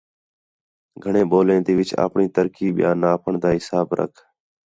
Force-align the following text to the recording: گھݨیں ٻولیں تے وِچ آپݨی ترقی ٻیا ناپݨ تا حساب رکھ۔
گھݨیں 1.03 1.27
ٻولیں 1.29 1.61
تے 1.65 1.71
وِچ 1.77 1.89
آپݨی 2.05 2.25
ترقی 2.35 2.67
ٻیا 2.75 2.89
ناپݨ 3.01 3.33
تا 3.41 3.49
حساب 3.57 3.87
رکھ۔ 3.99 4.17